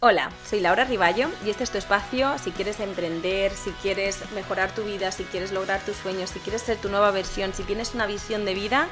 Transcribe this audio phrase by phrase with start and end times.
[0.00, 4.72] Hola, soy Laura Riballo y este es tu espacio si quieres emprender, si quieres mejorar
[4.72, 7.96] tu vida, si quieres lograr tus sueños, si quieres ser tu nueva versión, si tienes
[7.96, 8.86] una visión de vida,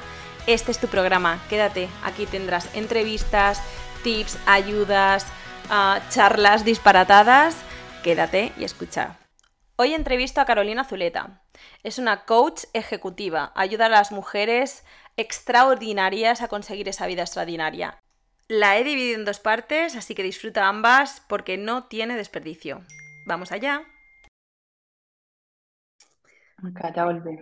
[0.47, 1.41] este es tu programa.
[1.47, 3.61] Quédate, aquí tendrás entrevistas,
[4.03, 5.25] tips, ayudas,
[5.69, 7.55] uh, charlas disparatadas.
[8.03, 9.17] Quédate y escucha.
[9.77, 11.41] Hoy entrevisto a Carolina Zuleta.
[11.83, 14.83] Es una coach ejecutiva, ayuda a las mujeres
[15.15, 17.97] extraordinarias a conseguir esa vida extraordinaria.
[18.49, 22.81] La he dividido en dos partes, así que disfruta ambas porque no tiene desperdicio.
[23.25, 23.83] Vamos allá.
[26.63, 27.37] Acá ya volví.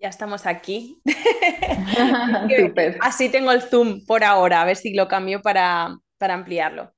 [0.00, 1.02] Ya estamos aquí.
[3.00, 6.94] así tengo el zoom por ahora, a ver si lo cambio para, ampliarlo.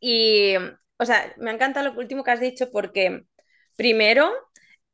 [0.00, 0.56] Y,
[0.96, 3.26] o sea, me encanta lo último que has dicho porque,
[3.76, 4.28] primero,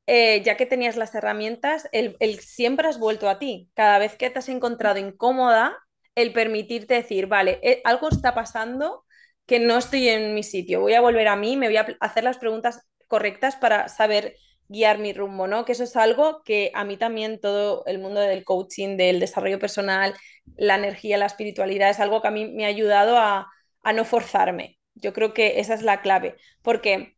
[0.07, 3.71] eh, ya que tenías las herramientas, el, el, siempre has vuelto a ti.
[3.75, 5.86] Cada vez que te has encontrado incómoda,
[6.17, 9.05] el permitirte decir, vale, eh, algo está pasando
[9.47, 12.25] que no estoy en mi sitio, voy a volver a mí, me voy a hacer
[12.25, 14.37] las preguntas correctas para saber
[14.69, 15.65] guiar mi rumbo, ¿no?
[15.65, 19.61] Que eso es algo que a mí también todo el mundo del coaching, del desarrollo
[19.61, 20.15] personal,
[20.57, 23.47] la energía, la espiritualidad, es algo que a mí me ha ayudado a,
[23.83, 24.79] a no forzarme.
[24.95, 27.17] Yo creo que esa es la clave, porque,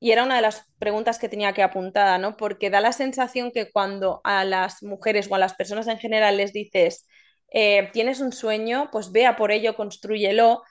[0.00, 2.36] y era una de las preguntas que tenía que apuntada, ¿no?
[2.36, 6.36] Porque da la sensación que cuando a las mujeres o a las personas en general
[6.38, 7.06] les dices,
[7.52, 10.62] eh, tienes un sueño, pues vea por ello, construyelo.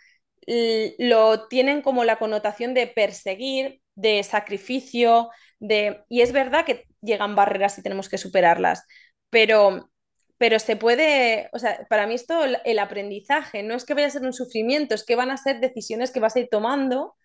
[0.97, 6.03] Lo tienen como la connotación de perseguir, de sacrificio, de...
[6.09, 8.85] Y es verdad que llegan barreras y tenemos que superarlas,
[9.29, 9.89] pero,
[10.37, 14.11] pero se puede, o sea, para mí esto, el aprendizaje, no es que vaya a
[14.11, 17.15] ser un sufrimiento, es que van a ser decisiones que vas a ir tomando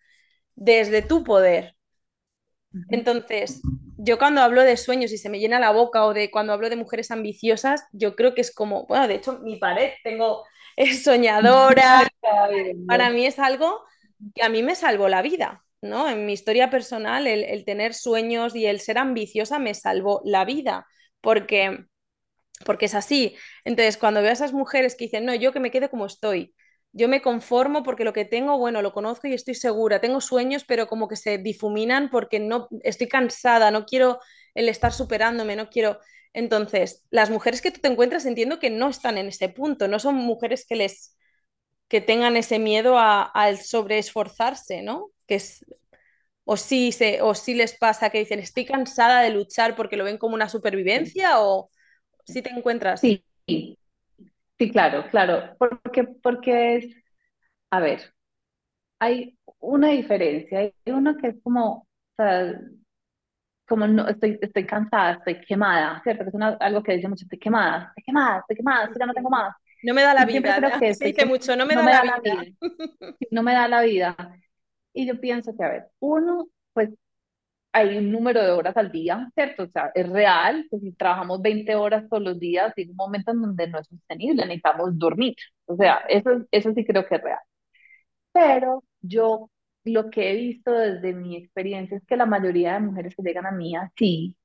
[0.55, 1.77] desde tu poder.
[2.91, 3.63] Entonces,
[3.99, 6.69] yo cuando hablo de sueños y se me llena la boca o de cuando hablo
[6.71, 10.45] de mujeres ambiciosas, yo creo que es como, bueno, de hecho mi pared tengo
[10.77, 12.11] es soñadora,
[12.87, 13.83] para mí es algo
[14.35, 16.09] que a mí me salvó la vida, ¿no?
[16.09, 20.45] En mi historia personal, el, el tener sueños y el ser ambiciosa me salvó la
[20.45, 20.87] vida,
[21.21, 21.87] porque,
[22.65, 23.37] porque es así.
[23.65, 26.55] Entonces, cuando veo a esas mujeres que dicen, no, yo que me quede como estoy,
[26.93, 30.01] yo me conformo porque lo que tengo, bueno, lo conozco y estoy segura.
[30.01, 34.21] Tengo sueños, pero como que se difuminan porque no estoy cansada, no quiero
[34.55, 35.99] el estar superándome, no quiero.
[36.35, 39.99] Entonces, las mujeres que tú te encuentras entiendo que no están en ese punto, no
[39.99, 41.17] son mujeres que les
[41.89, 45.11] que tengan ese miedo al sobreesforzarse, ¿no?
[45.27, 45.65] Que es
[46.45, 50.05] o sí se o sí les pasa que dicen, "Estoy cansada de luchar" porque lo
[50.05, 51.71] ven como una supervivencia o
[52.27, 53.25] si te encuentras Sí.
[54.59, 56.97] Sí, claro, claro, porque, porque es,
[57.71, 58.15] a ver,
[59.01, 61.87] hay una diferencia, hay uno que es como, o
[62.17, 62.61] sea,
[63.67, 66.25] como no, estoy, estoy cansada, estoy quemada, ¿cierto?
[66.25, 69.31] Que es algo que dice mucho, estoy quemada, estoy quemada, estoy quemada, ya no tengo
[69.31, 69.57] más.
[69.83, 72.45] No me da la vida, creo que se dice mucho, no me, da, la vida.
[73.31, 74.15] No me da la vida.
[74.93, 76.91] Y yo pienso que, a ver, uno, pues
[77.73, 79.65] hay un número de horas al día, ¿cierto?
[79.65, 83.33] O sea, es real, que si trabajamos 20 horas todos los días, hay un momento
[83.33, 85.35] en donde no es sostenible, necesitamos dormir.
[85.67, 87.39] O sea, eso, eso sí creo que es real.
[88.33, 89.51] Pero yo
[89.85, 93.47] lo que he visto desde mi experiencia es que la mayoría de mujeres que llegan
[93.47, 94.37] a mí así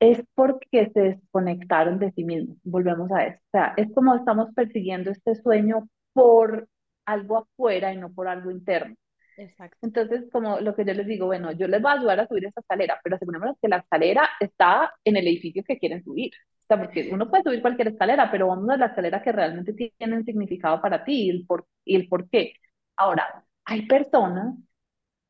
[0.00, 2.56] es porque se desconectaron de sí mismos.
[2.64, 3.38] Volvemos a eso.
[3.38, 6.68] O sea, es como estamos persiguiendo este sueño por
[7.06, 8.96] algo afuera y no por algo interno.
[9.36, 9.76] Exacto.
[9.82, 12.46] Entonces, como lo que yo les digo, bueno, yo les voy a ayudar a subir
[12.46, 16.32] esa escalera, pero asegurémonos que la escalera está en el edificio que quieren subir.
[16.64, 19.72] O sea, porque uno puede subir cualquier escalera, pero vamos a la escalera que realmente
[19.72, 22.54] tiene un significado para ti y el por, y el por qué.
[22.96, 24.56] Ahora, hay personas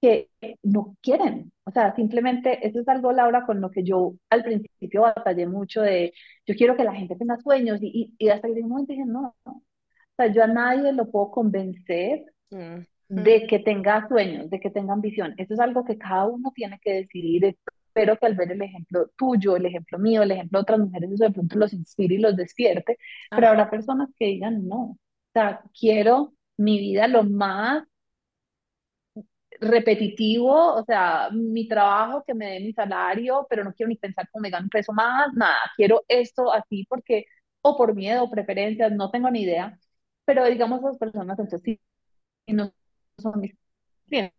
[0.01, 0.31] que
[0.63, 5.03] no quieren, o sea, simplemente eso es algo, Laura, con lo que yo al principio
[5.03, 6.13] batallé mucho de,
[6.47, 9.35] yo quiero que la gente tenga sueños y, y, hasta que un momento dije, no,
[9.45, 9.63] no, o
[10.17, 14.93] sea, yo a nadie lo puedo convencer mm de que tenga sueños, de que tenga
[14.93, 15.35] ambición.
[15.39, 17.45] Eso es algo que cada uno tiene que decidir.
[17.45, 21.11] Espero que al ver el ejemplo tuyo, el ejemplo mío, el ejemplo de otras mujeres,
[21.13, 22.99] eso de pronto los inspire y los despierte.
[23.31, 24.99] Pero habrá personas que digan, no, o
[25.33, 27.85] sea, quiero mi vida lo más
[29.61, 34.29] repetitivo, o sea, mi trabajo que me dé mi salario, pero no quiero ni pensar
[34.31, 37.27] cómo me gano un peso más, nada, quiero esto así porque,
[37.63, 39.79] o por miedo, preferencias, no tengo ni idea,
[40.25, 41.81] pero digamos las personas entonces sí,
[42.49, 42.73] no
[43.19, 43.55] son mis
[44.09, 44.35] clientes,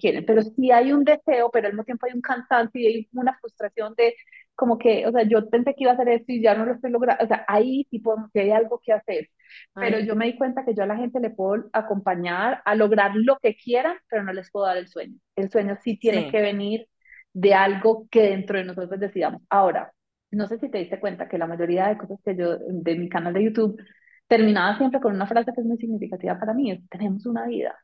[0.00, 3.08] quieren, pero sí hay un deseo, pero al mismo tiempo hay un cansancio y hay
[3.12, 4.14] una frustración de
[4.54, 6.72] como que, o sea, yo pensé que iba a hacer esto y ya no lo
[6.74, 9.28] estoy logrando, o sea, ahí tipo que hay algo que hacer,
[9.74, 13.12] pero yo me di cuenta que yo a la gente le puedo acompañar a lograr
[13.14, 15.18] lo que quieran, pero no les puedo dar el sueño.
[15.36, 16.88] El sueño sí tiene que venir
[17.32, 19.42] de algo que dentro de nosotros decidamos.
[19.50, 19.92] Ahora,
[20.30, 23.08] no sé si te diste cuenta que la mayoría de cosas que yo, de mi
[23.08, 23.80] canal de YouTube,
[24.26, 27.76] terminaba siempre con una frase que es muy significativa para mí, es, tenemos una vida.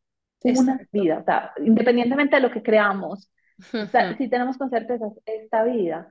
[0.44, 3.30] Una vida, o sea, independientemente de lo que creamos,
[3.72, 6.08] o sea, si tenemos con certeza esta vida,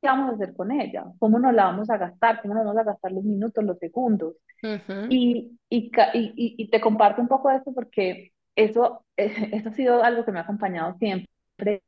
[0.00, 1.04] ¿qué vamos a hacer con ella?
[1.18, 2.40] ¿Cómo nos la vamos a gastar?
[2.42, 4.34] ¿Cómo nos vamos a gastar los minutos, los segundos?
[5.10, 10.02] y, y, y, y, te comparto un poco de eso porque eso, eso ha sido
[10.02, 11.82] algo que me ha acompañado siempre,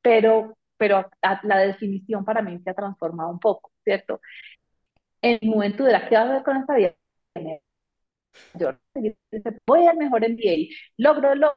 [0.00, 1.10] pero, pero
[1.42, 4.20] la definición para mí se ha transformado un poco, ¿cierto?
[5.22, 5.38] En
[5.78, 6.94] la que vas a hacer con esta vida,
[8.54, 8.72] yo
[9.66, 11.56] voy al mejor MBA, logro, logro,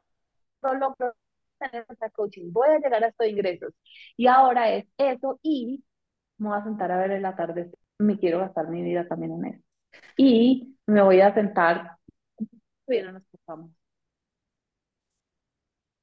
[0.63, 1.13] logro
[1.59, 3.74] tener coaching, voy a llegar a estos ingresos.
[4.18, 5.83] Y ahora es eso y
[6.39, 7.77] me voy a sentar a ver el atardecer.
[8.00, 9.63] Me quiero gastar mi vida también en eso.
[10.18, 11.97] Y me voy a sentar.
[12.88, 13.71] Bien, nos pasamos.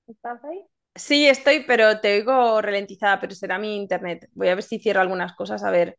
[0.06, 0.66] ¿Estás ahí?
[0.96, 4.28] Sí, estoy, pero te oigo ralentizada, pero será mi internet.
[4.32, 5.98] Voy a ver si cierro algunas cosas, a ver.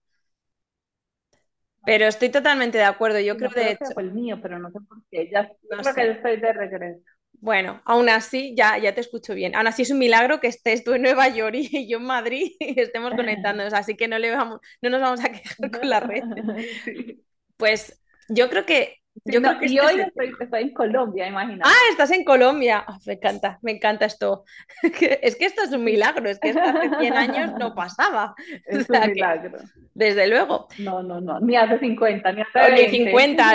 [1.85, 3.19] Pero estoy totalmente de acuerdo.
[3.19, 3.85] Yo creo, de hecho.
[3.93, 5.29] fue el mío, pero no sé por qué.
[5.31, 7.01] Ya creo que estoy de regreso.
[7.39, 9.55] Bueno, aún así, ya, ya te escucho bien.
[9.55, 12.53] Aún así es un milagro que estés tú en Nueva York y yo en Madrid
[12.59, 15.99] y estemos conectándonos, así que no, le vamos, no nos vamos a quejar con la
[15.99, 16.23] red.
[17.57, 21.63] Pues yo creo que yo creo que y este hoy estoy, estoy, en Colombia, imagínate.
[21.63, 22.83] Ah, estás en Colombia.
[22.85, 24.43] Ah, me encanta, me encanta esto.
[24.83, 28.35] es que esto es un milagro, es que esto hace 100 años no pasaba.
[28.65, 29.59] Es un milagro.
[29.93, 30.67] desde luego.
[30.79, 32.87] No, no, no, ni hace 50, ni hace 20.
[32.89, 33.53] Ni 50,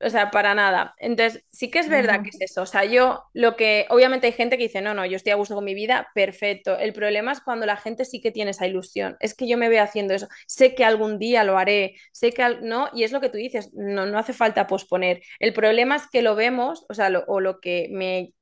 [0.00, 0.94] o sea, para nada.
[0.98, 2.62] Entonces, sí que es verdad que es eso.
[2.62, 5.36] O sea, yo lo que, obviamente hay gente que dice, no, no, yo estoy a
[5.36, 6.76] gusto con mi vida, perfecto.
[6.78, 9.16] El problema es cuando la gente sí que tiene esa ilusión.
[9.20, 10.28] Es que yo me veo haciendo eso.
[10.46, 13.72] Sé que algún día lo haré, sé que, no, y es lo que tú dices,
[13.74, 17.60] no, no hace falta posponer el problema es que lo vemos, o sea, o lo
[17.60, 18.32] que me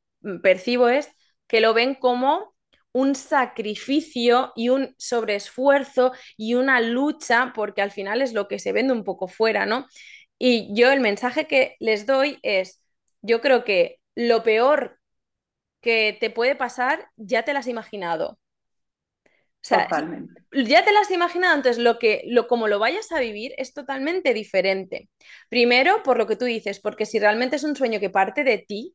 [0.42, 1.10] percibo es
[1.46, 2.54] que lo ven como
[2.92, 8.72] un sacrificio y un sobreesfuerzo y una lucha, porque al final es lo que se
[8.72, 9.86] vende un poco fuera, ¿no?
[10.38, 12.82] Y yo el mensaje que les doy es,
[13.22, 14.98] yo creo que lo peor
[15.80, 18.38] que te puede pasar ya te lo has imaginado.
[19.64, 19.88] O sea,
[20.52, 23.72] ya te las has imaginado, entonces lo que, lo, como lo vayas a vivir es
[23.74, 25.10] totalmente diferente.
[25.48, 28.58] Primero, por lo que tú dices, porque si realmente es un sueño que parte de
[28.58, 28.94] ti,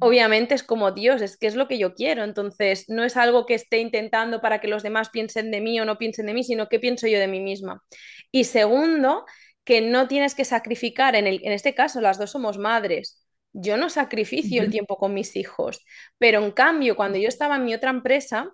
[0.00, 3.46] obviamente es como Dios, es que es lo que yo quiero, entonces no es algo
[3.46, 6.44] que esté intentando para que los demás piensen de mí o no piensen de mí,
[6.44, 7.82] sino que pienso yo de mí misma.
[8.30, 9.24] Y segundo,
[9.64, 13.76] que no tienes que sacrificar, en, el, en este caso las dos somos madres, yo
[13.76, 15.84] no sacrificio el tiempo con mis hijos,
[16.18, 18.50] pero en cambio, cuando yo estaba en mi otra empresa,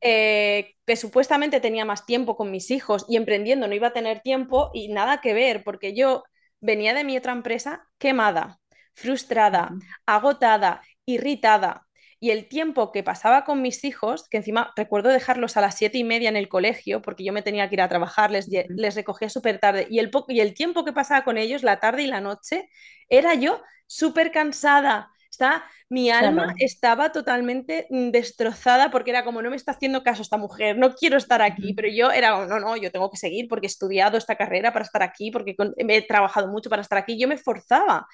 [0.00, 4.20] eh, que supuestamente tenía más tiempo con mis hijos y emprendiendo no iba a tener
[4.20, 6.24] tiempo y nada que ver, porque yo
[6.60, 8.58] venía de mi otra empresa quemada,
[8.94, 9.70] frustrada,
[10.06, 11.84] agotada, irritada.
[12.20, 15.98] Y el tiempo que pasaba con mis hijos, que encima recuerdo dejarlos a las siete
[15.98, 18.94] y media en el colegio, porque yo me tenía que ir a trabajar, les, les
[18.96, 22.06] recogía súper tarde, y el, y el tiempo que pasaba con ellos, la tarde y
[22.08, 22.68] la noche,
[23.08, 25.12] era yo súper cansada,
[25.88, 30.36] Mi alma estaba totalmente mm, destrozada porque era como, no me está haciendo caso esta
[30.36, 33.66] mujer, no quiero estar aquí, pero yo era, no, no, yo tengo que seguir porque
[33.66, 37.28] he estudiado esta carrera para estar aquí, porque he trabajado mucho para estar aquí, yo
[37.28, 38.06] me forzaba.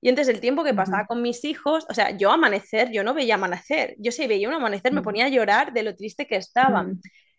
[0.00, 3.14] Y entonces el tiempo que pasaba con mis hijos, o sea, yo amanecer, yo no
[3.14, 6.36] veía amanecer, yo si veía un amanecer me ponía a llorar de lo triste que
[6.36, 6.86] estaba.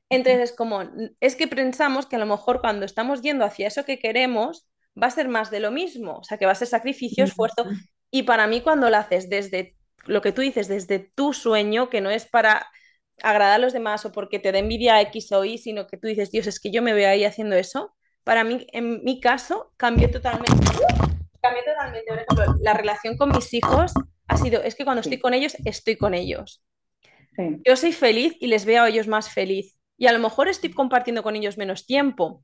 [0.09, 0.83] Entonces, como,
[1.19, 4.67] es que pensamos que a lo mejor cuando estamos yendo hacia eso que queremos,
[5.01, 7.65] va a ser más de lo mismo, o sea, que va a ser sacrificio, esfuerzo,
[8.11, 9.75] y para mí cuando lo haces desde
[10.05, 12.67] lo que tú dices, desde tu sueño, que no es para
[13.21, 16.07] agradar a los demás o porque te da envidia X o Y, sino que tú
[16.07, 19.71] dices, Dios, es que yo me veo ahí haciendo eso, para mí, en mi caso,
[19.77, 20.53] cambió totalmente.
[21.41, 22.05] Cambió totalmente.
[22.07, 23.93] Por ejemplo, la relación con mis hijos
[24.27, 26.61] ha sido, es que cuando estoy con ellos, estoy con ellos.
[27.65, 29.77] Yo soy feliz y les veo a ellos más feliz.
[29.97, 32.43] Y a lo mejor estoy compartiendo con ellos menos tiempo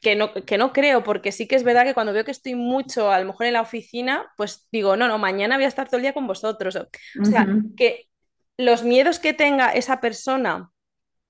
[0.00, 2.54] que no, que no creo, porque sí que es verdad que cuando veo que estoy
[2.54, 5.86] mucho, a lo mejor en la oficina, pues digo, no, no, mañana voy a estar
[5.88, 6.76] todo el día con vosotros.
[6.76, 8.08] O sea, que
[8.56, 10.70] los miedos que tenga esa persona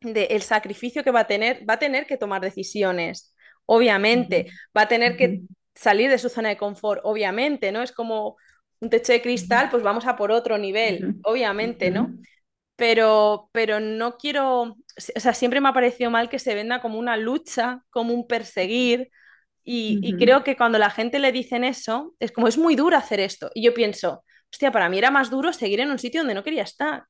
[0.01, 3.35] del sacrificio que va a tener, va a tener que tomar decisiones,
[3.67, 4.47] obviamente,
[4.77, 5.43] va a tener que
[5.75, 7.83] salir de su zona de confort, obviamente, ¿no?
[7.83, 8.37] Es como
[8.81, 12.15] un techo de cristal, pues vamos a por otro nivel, obviamente, ¿no?
[12.79, 16.97] Pero, pero no quiero, o sea, siempre me ha parecido mal que se venda como
[17.01, 19.11] una lucha, como un perseguir,
[19.65, 23.19] y, creo que cuando la gente le dicen eso, es como es muy duro hacer
[23.19, 26.35] esto, y yo pienso, hostia, para mí era más duro seguir en un sitio donde
[26.35, 27.03] no quería estar.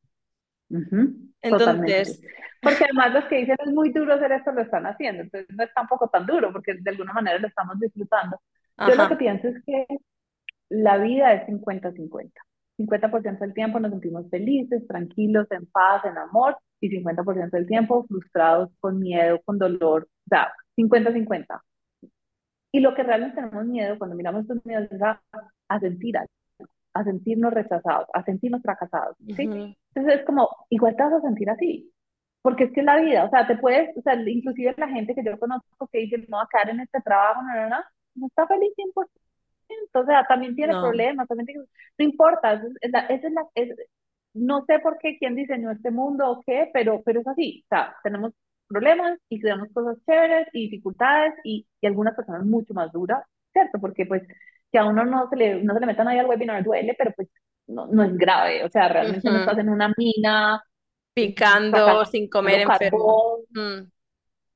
[1.42, 2.20] Entonces...
[2.62, 5.64] Porque además los que dicen es muy duro hacer esto lo están haciendo, entonces no
[5.64, 8.40] es tampoco tan duro porque de alguna manera lo estamos disfrutando.
[8.78, 9.86] Yo lo que pienso es que
[10.70, 12.32] la vida es 50-50.
[12.78, 18.04] 50% del tiempo nos sentimos felices, tranquilos, en paz, en amor, y 50% del tiempo
[18.06, 21.60] frustrados, con miedo, con dolor, o sea, 50-50.
[22.72, 25.20] Y lo que realmente tenemos miedo cuando miramos estos miedos es a,
[25.80, 26.30] sentir algo.
[26.94, 29.42] a sentirnos rechazados, a sentirnos fracasados, ¿sí?
[29.42, 31.90] Entonces es como, igual te vas a sentir así,
[32.42, 35.24] porque es que la vida, o sea, te puedes, o sea, inclusive la gente que
[35.24, 37.76] yo conozco que dice, no, a caer en este trabajo, no, no, no,
[38.14, 39.06] no está feliz 100%,
[39.92, 41.64] o sea, también tiene problemas, también tiene,
[41.98, 43.76] no importa, esa es la, es la es,
[44.34, 47.68] no sé por qué, quién diseñó este mundo o qué, pero, pero es así, o
[47.68, 48.32] sea, tenemos
[48.68, 53.78] problemas y tenemos cosas chéveres y dificultades y, y algunas personas mucho más duras, ¿cierto?
[53.80, 54.22] Porque pues
[54.70, 57.12] que a uno no se le, no se le meta nadie al webinar duele, pero
[57.16, 57.28] pues
[57.66, 60.62] no, no es grave, o sea, realmente no estás en una mina
[61.14, 63.38] picando sin comer enfermo.
[63.50, 63.88] Mm.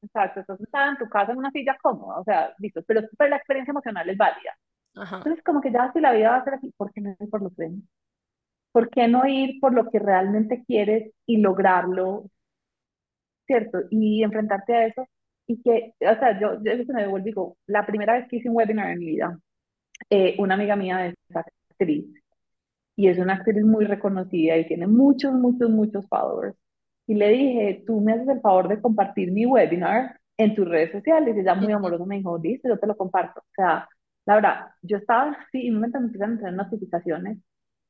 [0.03, 3.37] Exacto, estás en tu casa en una silla cómoda, o sea, listo, pero, pero la
[3.37, 4.57] experiencia emocional es válida.
[4.95, 7.31] Entonces, como que ya si la vida va a ser así, ¿por qué no ir
[7.31, 7.85] por los premios?
[8.73, 12.25] ¿Por qué no ir por lo que realmente quieres y lograrlo?
[13.47, 13.81] ¿Cierto?
[13.91, 15.07] Y enfrentarte a eso.
[15.47, 18.49] Y que, o sea, yo, yo eso me devuelvo digo, la primera vez que hice
[18.49, 19.39] un webinar en mi vida,
[20.11, 22.07] eh, una amiga mía es actriz
[22.97, 26.57] y es una actriz muy reconocida y tiene muchos, muchos, muchos followers.
[27.07, 30.93] Y le dije, tú me haces el favor de compartir mi webinar en tus redes
[30.93, 31.37] sociales.
[31.37, 33.41] Y ella muy amorosa me dijo, listo, yo te lo comparto.
[33.41, 33.89] O sea,
[34.27, 37.39] la verdad, yo estaba así y un momento me empezaron a entrar notificaciones.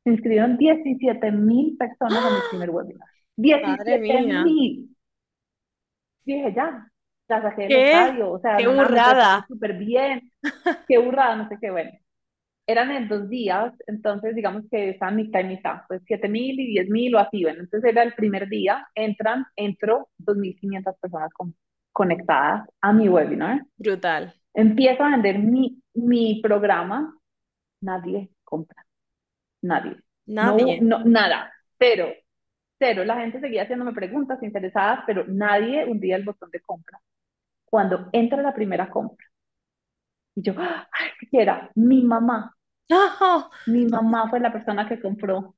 [0.05, 3.09] Se inscribieron 17 mil personas en mi primer webinar.
[3.37, 4.97] 17 mil.
[6.25, 6.87] Dije, ya,
[7.29, 8.33] la saqué del estadio.
[8.33, 9.45] O sea, qué burrada.
[9.47, 10.31] Súper bien.
[10.89, 11.93] Qué burrada, no sé qué, bueno
[12.67, 16.67] eran en dos días, entonces digamos que estaban mitad y mitad, pues 7 mil y
[16.69, 21.31] 10 mil o así, bueno, entonces era el primer día, entran, entro 2.500 personas
[21.93, 23.63] conectadas a mi webinar.
[23.77, 24.35] Brutal.
[24.55, 27.17] Empiezo a vender mi, mi programa,
[27.81, 28.85] nadie compra,
[29.63, 29.97] nadie.
[30.27, 30.81] Nadie.
[30.81, 32.13] No, nada, cero,
[32.79, 33.05] cero.
[33.05, 37.01] La gente seguía haciéndome preguntas interesadas, pero nadie hundía el botón de compra.
[37.65, 39.27] Cuando entra la primera compra,
[40.35, 41.71] y yo, ay, ¿qué era?
[41.75, 42.55] Mi mamá.
[43.67, 45.55] Mi mamá fue la persona que compró.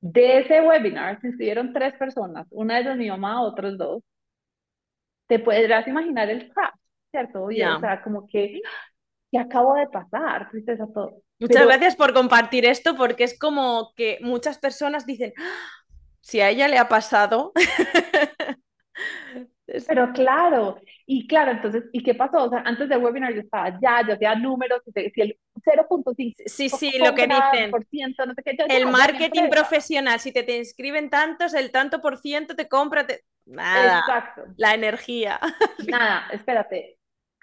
[0.00, 4.02] De ese webinar se inscribieron tres personas, una de ellas mi mamá, otros dos.
[5.26, 6.74] Te podrás imaginar el crash,
[7.12, 7.44] ¿cierto?
[7.44, 8.60] O sea, como que,
[9.30, 10.50] ¿qué acabo de pasar?
[10.50, 11.22] Tristeza todo.
[11.38, 15.70] Muchas gracias por compartir esto, porque es como que muchas personas dicen, ¡Ah!
[16.20, 17.52] si a ella le ha pasado,
[19.86, 22.44] Pero claro, y claro, entonces, ¿y qué pasó?
[22.44, 26.34] O sea, antes del webinar yo estaba ya, yo hacía números, si el 0.5.
[26.46, 27.70] Sí, sí, lo que dicen.
[27.70, 32.54] no sé qué, el marketing profesional, si te, te inscriben tantos, el tanto por ciento
[32.54, 33.06] te compra,
[33.46, 34.00] nada.
[34.00, 34.42] Exacto.
[34.56, 35.40] La energía.
[35.88, 36.98] Nada, espérate.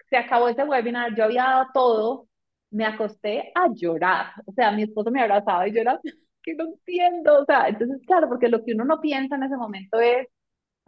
[0.09, 2.27] Se acabó ese webinar, yo había dado todo,
[2.71, 4.27] me acosté a llorar.
[4.45, 5.99] O sea, mi esposo me abrazaba y yo era,
[6.43, 7.41] que no entiendo.
[7.41, 10.27] O sea, entonces, claro, porque lo que uno no piensa en ese momento es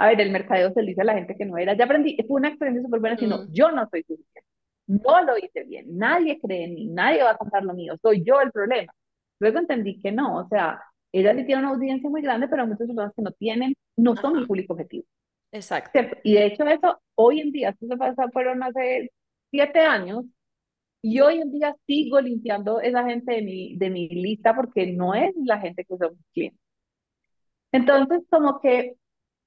[0.01, 1.75] a ver, el mercadeo se le dice a la gente que no era.
[1.77, 3.51] Ya aprendí, fue una experiencia súper buena, sino mm.
[3.51, 4.41] yo no soy suficiente.
[4.87, 8.23] No lo hice bien, nadie cree en mí, nadie va a comprar lo mío, soy
[8.23, 8.91] yo el problema.
[9.39, 12.87] Luego entendí que no, o sea, ella sí tiene una audiencia muy grande, pero muchas
[12.87, 15.05] personas que no tienen, no son mi público objetivo.
[15.51, 15.99] Exacto.
[16.23, 19.11] Y de hecho eso, hoy en día, esto se pasa, fueron hace
[19.49, 20.25] siete años,
[21.01, 25.13] y hoy en día sigo limpiando esa gente de mi, de mi lista porque no
[25.15, 26.59] es la gente que son mis clientes.
[27.71, 28.95] Entonces, como que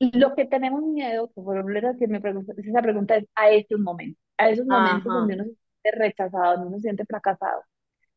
[0.01, 4.21] lo que tenemos miedo, por ejemplo, que me pregunta, esa pregunta es a esos momentos,
[4.39, 7.63] a esos momentos donde uno se siente rechazado, donde uno se siente fracasado.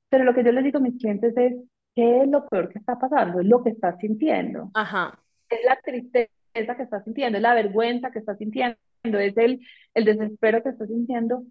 [0.09, 1.53] Pero lo que yo les digo a mis clientes es,
[1.93, 3.41] ¿qué es lo peor que está pasando?
[3.41, 4.71] Es lo que estás sintiendo.
[4.73, 5.19] Ajá.
[5.49, 6.31] Es la tristeza
[6.65, 9.61] que estás sintiendo, es la vergüenza que estás sintiendo, es el,
[9.93, 11.43] el desespero que estás sintiendo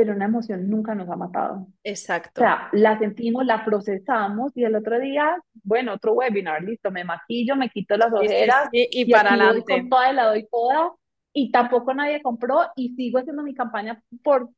[0.00, 1.66] pero una emoción nunca nos ha matado.
[1.84, 2.40] Exacto.
[2.40, 7.04] O sea, la sentimos, la procesamos y el otro día, bueno, otro webinar, listo, me
[7.04, 9.80] maquillo, me quito las ojeras y, para adelante.
[9.80, 10.92] Con toda y la doy toda
[11.34, 14.48] y tampoco nadie compró y sigo haciendo mi campaña por,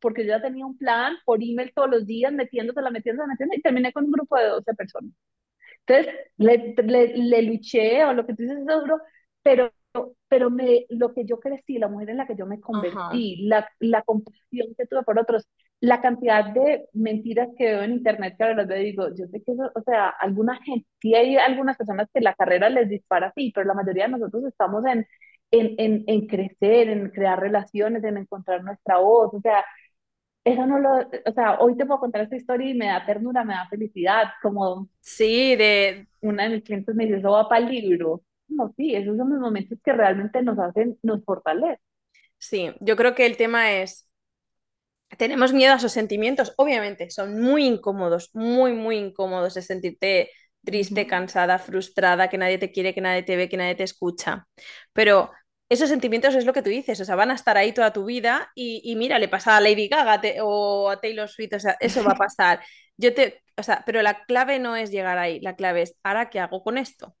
[0.00, 3.62] porque yo ya tenía un plan por email todos los días, metiéndose, metiéndose, metiéndose y
[3.62, 5.12] terminé con un grupo de 12 personas.
[5.90, 9.00] Entonces, le, le, le luché o lo que tú dices es duro,
[9.42, 9.72] pero
[10.28, 13.68] pero me, lo que yo crecí, la mujer en la que yo me convertí, la,
[13.80, 15.48] la compasión que tuve por otros,
[15.80, 19.52] la cantidad de mentiras que veo en internet que ahora y digo, yo sé que
[19.52, 23.50] eso, o sea, alguna gente, sí hay algunas personas que la carrera les dispara así,
[23.54, 25.06] pero la mayoría de nosotros estamos en,
[25.50, 29.64] en, en, en crecer, en crear relaciones, en encontrar nuestra voz, o sea,
[30.44, 33.44] eso no lo, o sea, hoy te puedo contar esta historia y me da ternura,
[33.44, 34.88] me da felicidad, como...
[35.00, 36.06] Sí, de...
[36.20, 39.30] Una de mis clientes me dice, eso va para el libro no, sí, esos son
[39.30, 41.78] los momentos que realmente nos hacen, nos fortalecen.
[42.38, 44.08] Sí, yo creo que el tema es,
[45.18, 50.30] tenemos miedo a esos sentimientos, obviamente, son muy incómodos, muy, muy incómodos de sentirte
[50.64, 54.46] triste, cansada, frustrada, que nadie te quiere, que nadie te ve, que nadie te escucha.
[54.92, 55.30] Pero
[55.70, 58.04] esos sentimientos es lo que tú dices, o sea, van a estar ahí toda tu
[58.04, 62.02] vida y, mira, le pasa a Lady Gaga o a Taylor Swift, o sea, eso
[62.04, 62.60] va a pasar.
[62.96, 66.28] yo te, o sea, pero la clave no es llegar ahí, la clave es, ¿ahora
[66.28, 67.16] qué hago con esto?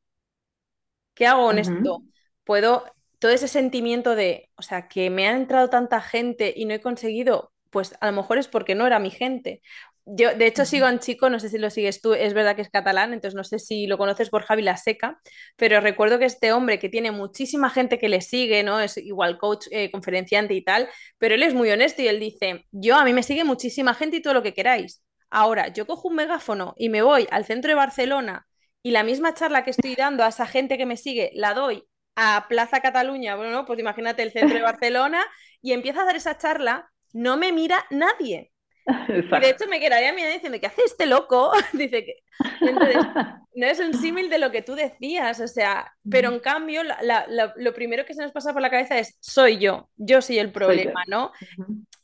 [1.14, 2.02] ¿Qué hago con esto?
[2.42, 6.74] Puedo, todo ese sentimiento de, o sea, que me ha entrado tanta gente y no
[6.74, 9.62] he conseguido, pues a lo mejor es porque no era mi gente.
[10.06, 12.56] Yo, de hecho, sigo a un chico, no sé si lo sigues tú, es verdad
[12.56, 15.20] que es catalán, entonces no sé si lo conoces por Javi La Seca,
[15.56, 18.80] pero recuerdo que este hombre que tiene muchísima gente que le sigue, ¿no?
[18.80, 20.88] Es igual coach, eh, conferenciante y tal,
[21.18, 24.16] pero él es muy honesto y él dice, yo a mí me sigue muchísima gente
[24.16, 25.02] y todo lo que queráis.
[25.30, 28.46] Ahora, yo cojo un megáfono y me voy al centro de Barcelona
[28.82, 31.84] y la misma charla que estoy dando a esa gente que me sigue la doy
[32.16, 35.24] a Plaza Cataluña, bueno, pues imagínate el centro de Barcelona
[35.62, 38.52] y empiezo a dar esa charla, no me mira nadie.
[39.08, 41.52] Y de hecho me quedaría mirando diciendo, ¿qué hace este loco?
[41.72, 42.14] Dice que...
[42.60, 42.96] Entonces,
[43.54, 46.98] no es un símil de lo que tú decías, o sea, pero en cambio la,
[47.02, 50.38] la, lo primero que se nos pasa por la cabeza es, soy yo, yo soy
[50.38, 51.32] el problema, ¿no?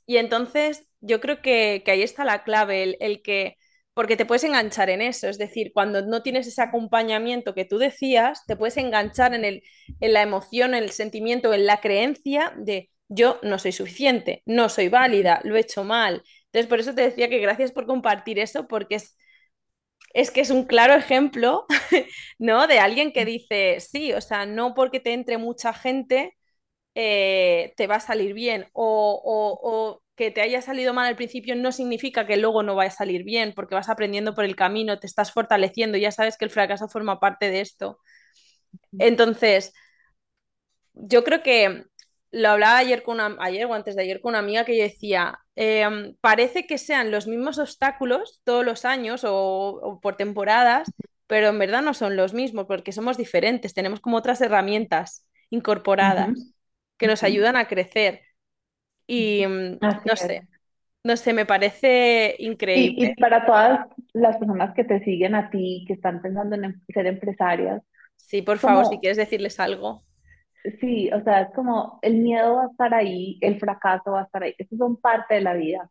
[0.04, 3.56] Y entonces yo creo que, que, ahí está la clave, el, el que
[3.96, 7.78] porque te puedes enganchar en eso, es decir, cuando no tienes ese acompañamiento que tú
[7.78, 9.62] decías, te puedes enganchar en, el,
[10.00, 14.68] en la emoción, en el sentimiento, en la creencia de yo no soy suficiente, no
[14.68, 16.22] soy válida, lo he hecho mal.
[16.52, 19.16] Entonces, por eso te decía que gracias por compartir eso, porque es,
[20.14, 21.66] es que es un claro ejemplo,
[22.38, 22.66] ¿no?
[22.66, 26.34] De alguien que dice, sí, o sea, no porque te entre mucha gente
[26.94, 29.60] eh, te va a salir bien o, o,
[29.92, 32.92] o que te haya salido mal al principio no significa que luego no vaya a
[32.92, 36.52] salir bien, porque vas aprendiendo por el camino, te estás fortaleciendo, ya sabes que el
[36.52, 38.00] fracaso forma parte de esto.
[38.98, 39.72] Entonces,
[40.94, 41.84] yo creo que
[42.30, 44.82] lo hablaba ayer, con una, ayer o antes de ayer con una amiga que yo
[44.84, 50.90] decía, em, parece que sean los mismos obstáculos todos los años o, o, por temporadas,
[51.26, 56.28] pero en verdad no son los mismos porque somos diferentes, tenemos como otras herramientas incorporadas
[56.28, 56.52] uh -huh.
[56.98, 58.20] que nos ayudan a crecer.
[59.06, 59.44] Y
[59.80, 60.20] Así no es.
[60.20, 60.48] sé,
[61.04, 63.06] no sé, me parece increíble.
[63.06, 66.64] Y, y, para todas las personas que te siguen a ti, que están pensando en
[66.64, 67.82] em, ser empresarias.
[68.16, 70.05] Sí, por favor, si quieres decirles algo.
[70.80, 74.24] Sí, o sea, es como el miedo va a estar ahí, el fracaso va a
[74.24, 75.90] estar ahí, eso son parte de la vida,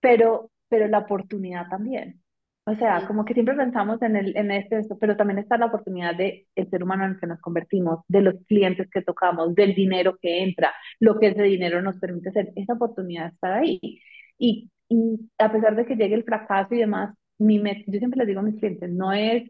[0.00, 2.22] pero, pero la oportunidad también.
[2.68, 5.66] O sea, como que siempre pensamos en, el, en este, esto, pero también está la
[5.66, 9.54] oportunidad de el ser humano en el que nos convertimos, de los clientes que tocamos,
[9.54, 12.52] del dinero que entra, lo que ese dinero nos permite hacer.
[12.56, 13.80] Esa oportunidad está ahí.
[14.38, 18.26] Y, y a pesar de que llegue el fracaso y demás, mi yo siempre les
[18.28, 19.48] digo a mis clientes, no es,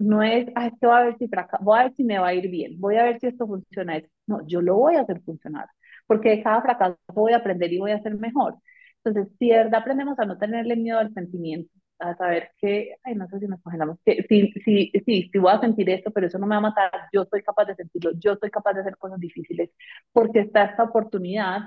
[0.00, 2.28] no es, ah, esto va a ver si fracaso, voy a ver si me va
[2.28, 4.00] a ir bien, voy a ver si esto funciona.
[4.26, 5.66] No, yo lo voy a hacer funcionar,
[6.06, 8.56] porque de cada fracaso voy a aprender y voy a ser mejor.
[9.04, 13.14] Entonces, si de verdad aprendemos a no tenerle miedo al sentimiento, a saber que, ay,
[13.14, 16.26] no sé si nos congelamos, que sí, sí, sí, sí voy a sentir esto, pero
[16.28, 18.80] eso no me va a matar, yo soy capaz de sentirlo, yo soy capaz de
[18.82, 19.70] hacer cosas difíciles,
[20.12, 21.60] porque está esta oportunidad.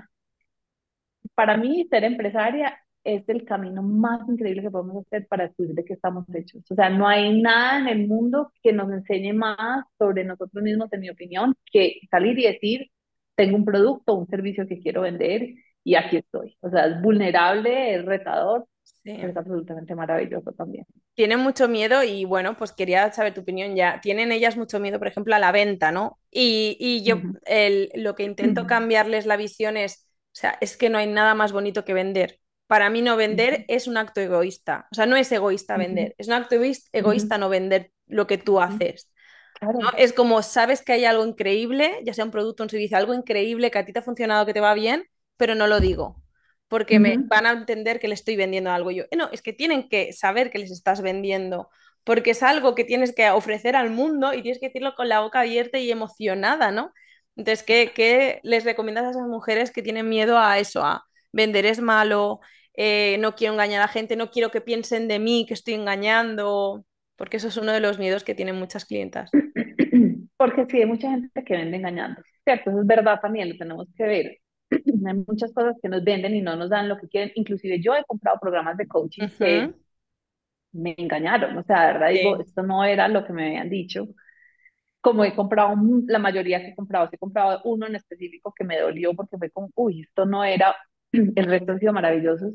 [1.35, 5.85] Para mí, ser empresaria es el camino más increíble que podemos hacer para descubrir de
[5.85, 6.63] qué estamos hechos.
[6.69, 10.91] O sea, no hay nada en el mundo que nos enseñe más sobre nosotros mismos,
[10.93, 12.87] en mi opinión, que salir y decir,
[13.35, 15.49] tengo un producto, un servicio que quiero vender
[15.83, 16.57] y aquí estoy.
[16.61, 18.67] O sea, es vulnerable, es retador,
[19.03, 19.11] Sí.
[19.11, 20.85] Es absolutamente maravilloso también.
[21.13, 23.99] Tienen mucho miedo y bueno, pues quería saber tu opinión ya.
[24.01, 26.19] Tienen ellas mucho miedo, por ejemplo, a la venta, ¿no?
[26.31, 27.39] Y, y yo uh -huh.
[27.45, 28.67] el, lo que intento uh -huh.
[28.67, 32.39] cambiarles la visión es, o sea, es que no hay nada más bonito que vender.
[32.73, 34.87] Para mí no vender es un acto egoísta.
[34.91, 36.55] O sea, no es egoísta vender, es un acto
[36.91, 39.11] egoísta no vender lo que tú haces.
[39.95, 43.69] Es como sabes que hay algo increíble, ya sea un producto, un servicio, algo increíble
[43.69, 45.05] que a ti te ha funcionado, que te va bien,
[45.37, 46.23] pero no lo digo
[46.73, 47.01] porque uh -huh.
[47.01, 48.89] me van a entender que le estoy vendiendo algo.
[48.89, 51.69] Yo, no, es que tienen que saber que les estás vendiendo,
[52.03, 55.19] porque es algo que tienes que ofrecer al mundo y tienes que decirlo con la
[55.19, 56.91] boca abierta y emocionada, ¿no?
[57.35, 60.83] Entonces, ¿qué, qué les recomiendas a esas mujeres que tienen miedo a eso?
[60.83, 62.39] A vender es malo,
[62.75, 65.75] eh, no quiero engañar a la gente, no quiero que piensen de mí que estoy
[65.75, 69.29] engañando, porque eso es uno de los miedos que tienen muchas clientas.
[70.35, 72.21] Porque sí, hay mucha gente que vende engañando.
[72.43, 74.37] Cierto, eso es verdad también, lo tenemos que ver
[75.07, 77.31] hay muchas cosas que nos venden y no nos dan lo que quieren.
[77.35, 79.37] Inclusive yo he comprado programas de coaching uh -huh.
[79.37, 79.73] que
[80.71, 82.17] me engañaron, o sea, de verdad sí.
[82.17, 84.07] digo, esto no era lo que me habían dicho.
[85.01, 85.75] Como he comprado
[86.07, 89.51] la mayoría que he comprado, he comprado uno en específico que me dolió porque fue
[89.51, 90.75] como, uy, esto no era,
[91.35, 92.53] el resto han sido maravillosos.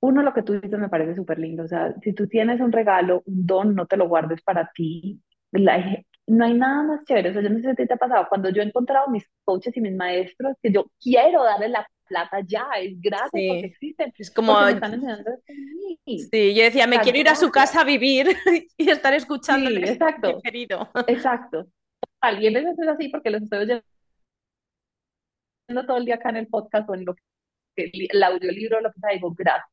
[0.00, 2.70] Uno, lo que tú dices me parece súper lindo, o sea, si tú tienes un
[2.70, 5.20] regalo, un don, no te lo guardes para ti.
[5.52, 7.30] La, no hay nada más chévere.
[7.30, 9.76] O sea, yo no sé si te ha pasado, cuando yo he encontrado mis coaches
[9.76, 13.48] y mis maestros, que yo quiero darle la plata ya, es gratis sí.
[13.48, 14.12] porque existen.
[14.16, 14.60] Es como...
[14.60, 15.00] Me están
[16.04, 18.28] sí, yo decía, me quiero ir a su casa a vivir
[18.76, 19.70] y estar escuchando.
[19.70, 20.40] Sí, exacto.
[20.42, 20.88] Querido.
[21.06, 21.66] Exacto.
[22.20, 23.82] Alguien veces es así porque los estoy oyendo
[25.66, 27.22] todo el día acá en el podcast o en lo que,
[28.10, 29.68] el audiolibro, lo que sea, digo, gracias.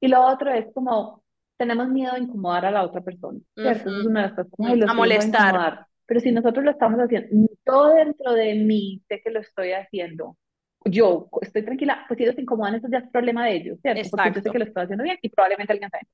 [0.00, 1.22] Y lo otro es como,
[1.58, 3.90] tenemos miedo de incomodar a la otra persona, ¿cierto?
[3.90, 5.48] Eso es una de las cosas, como, "Ay, lo A molestar.
[5.48, 5.86] incomodar".
[6.06, 7.28] Pero si nosotros lo estamos haciendo,
[7.66, 10.36] yo dentro de mí sé que lo estoy haciendo,
[10.84, 14.08] yo estoy tranquila, pues si ellos se incomodan, eso ya es problema de ellos, ¿cierto?
[14.10, 14.52] Porque yo sé Exacto.
[14.52, 16.06] que lo estoy haciendo bien y probablemente alguien sabe.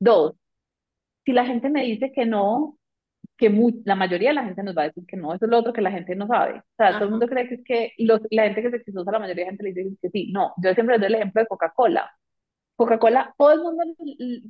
[0.00, 0.34] Dos,
[1.24, 2.76] si la gente me dice que no,
[3.40, 5.50] que mu- la mayoría de la gente nos va a decir que no, eso es
[5.52, 6.60] lo otro que la gente no sabe.
[6.60, 7.10] O sea, todo el Ajá.
[7.12, 9.64] mundo cree que es que los, la gente que es exitosa, la mayoría de gente
[9.64, 10.32] le dice que sí.
[10.32, 12.10] No, yo siempre doy el ejemplo de Coca-Cola.
[12.76, 13.84] Coca-Cola, todo el mundo,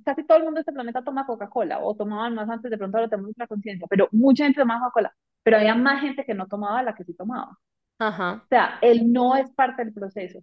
[0.05, 2.99] casi todo el mundo de este planeta toma Coca-Cola, o tomaban más antes, de pronto
[2.99, 6.47] ahora tenemos la conciencia, pero mucha gente tomaba Coca-Cola, pero había más gente que no
[6.49, 7.59] tomaba la que sí tomaba.
[7.99, 8.43] Ajá.
[8.45, 10.41] O sea, el no es parte del proceso.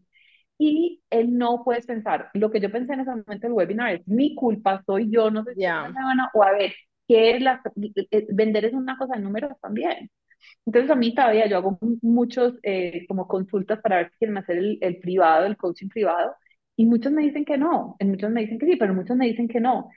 [0.59, 4.07] Y el no puedes pensar, lo que yo pensé en ese momento del webinar es
[4.07, 5.87] mi culpa, soy yo, no sé si Ya.
[5.87, 6.73] es buena, o a ver,
[7.07, 7.61] ¿qué es la,
[8.11, 10.09] eh, vender es una cosa de números también.
[10.65, 14.57] Entonces a mí todavía yo hago muchos eh, como consultas para ver si quieren hacer
[14.57, 16.35] el, el privado, el coaching privado,
[16.75, 19.27] y muchos me dicen que no, y muchos me dicen que sí, pero muchos me
[19.27, 19.89] dicen que no.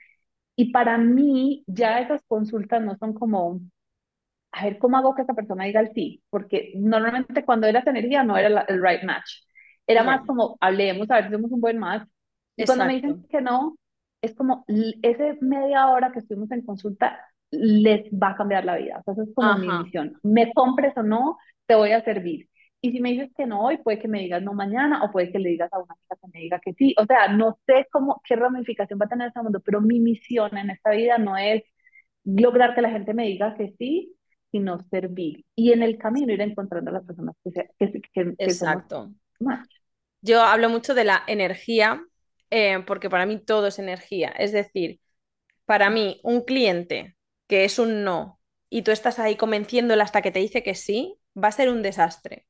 [0.57, 3.61] Y para mí ya esas consultas no son como,
[4.51, 7.91] a ver cómo hago que esa persona diga el sí, porque normalmente cuando era esa
[7.91, 9.29] energía no era la- el right match.
[9.87, 12.07] Era más como, hablemos, a ver si somos un buen match.
[12.57, 12.95] Y cuando me Exacto.
[12.95, 13.77] dicen que no,
[14.21, 17.19] es como ese media hora que estuvimos en consulta
[17.51, 18.99] les va a cambiar la vida.
[18.99, 20.17] O sea, esa es como mi misión.
[20.23, 22.47] Me compres o no, te voy a servir.
[22.81, 25.31] Y si me dices que no hoy, puede que me digas no mañana, o puede
[25.31, 26.95] que le digas a una amiga que me diga que sí.
[26.97, 30.57] O sea, no sé cómo, qué ramificación va a tener este mundo, pero mi misión
[30.57, 31.63] en esta vida no es
[32.23, 34.15] lograr que la gente me diga que sí,
[34.51, 35.45] sino servir.
[35.55, 39.11] Y en el camino ir encontrando a las personas que, se- que, somos Exacto.
[39.39, 39.67] más.
[40.21, 42.03] Yo hablo mucho de la energía,
[42.51, 44.29] eh, porque para mí todo es energía.
[44.29, 44.99] Es decir,
[45.65, 47.15] para mí, un cliente
[47.47, 51.17] que es un no y tú estás ahí convenciéndolo hasta que te dice que sí,
[51.41, 52.47] va a ser un desastre.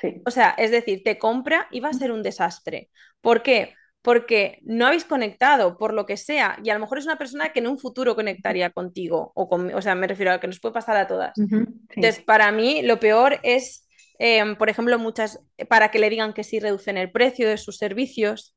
[0.00, 0.22] Sí.
[0.26, 2.90] O sea, es decir, te compra y va a ser un desastre.
[3.20, 3.74] ¿Por qué?
[4.02, 7.52] Porque no habéis conectado, por lo que sea, y a lo mejor es una persona
[7.52, 10.60] que en un futuro conectaría contigo, o, con, o sea, me refiero a que nos
[10.60, 11.32] puede pasar a todas.
[11.34, 11.44] Sí.
[11.50, 13.86] Entonces, para mí, lo peor es,
[14.18, 17.76] eh, por ejemplo, muchas, para que le digan que sí reducen el precio de sus
[17.76, 18.56] servicios,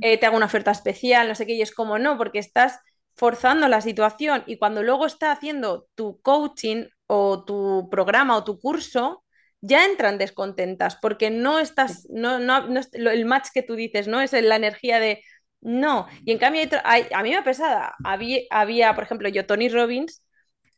[0.00, 2.80] eh, te hago una oferta especial, no sé qué, y es como no, porque estás
[3.14, 8.60] forzando la situación y cuando luego está haciendo tu coaching o tu programa o tu
[8.60, 9.24] curso,
[9.60, 14.20] ya entran descontentas porque no estás, no, no, no el match que tú dices, no
[14.20, 15.22] es la energía de
[15.60, 16.06] no.
[16.24, 19.68] Y en cambio, hay a mí me ha pesado, había, había, por ejemplo, yo, Tony
[19.68, 20.22] Robbins,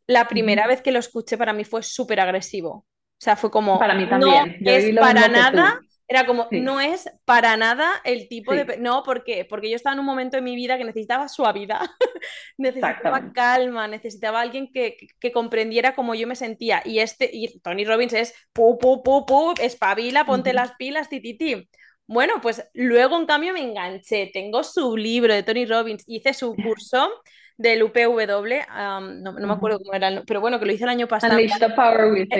[0.06, 2.70] la primera vez que lo escuché para mí fue súper agresivo.
[2.70, 4.56] O sea, fue como, Para mí no también.
[4.60, 5.78] Yo es para nada,
[6.10, 8.64] era como, Sí, no es para nada el tipo de...
[8.64, 9.44] sí, No, ¿por qué?
[9.48, 11.80] Porque yo estaba en un momento de mi vida que necesitaba suavidad,
[12.58, 16.82] necesitaba calma, necesitaba alguien que, que- comprendiera cómo yo me sentía.
[16.84, 21.20] Y este, y Tony Robbins es, pu, pu, pu, pu, espabila, ponte las pilas, ti,
[21.20, 21.68] ti, ti.
[22.06, 26.58] Bueno, pues luego en cambio me enganché, tengo su libro de Tony Robbins, hice su
[26.60, 27.08] curso
[27.56, 31.06] del UPW, no, no me acuerdo cómo era, pero bueno, que lo hice el año
[31.08, 31.40] pasado.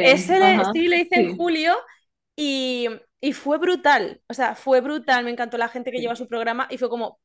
[0.03, 0.65] Ese le- Ajá.
[0.65, 1.77] sí lo hice en Sí, julio
[2.37, 2.89] y,
[3.21, 6.17] y fue brutal, o sea, fue brutal, me encantó la gente que lleva sí.
[6.17, 7.21] su programa y fue como,